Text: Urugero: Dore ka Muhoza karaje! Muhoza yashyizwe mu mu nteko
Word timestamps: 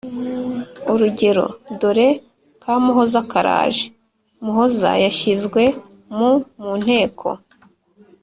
Urugero: 0.91 1.45
Dore 1.79 2.09
ka 2.61 2.73
Muhoza 2.83 3.19
karaje! 3.31 3.85
Muhoza 4.43 4.89
yashyizwe 5.05 5.61
mu 6.15 6.31
mu 6.61 6.71
nteko 6.81 7.27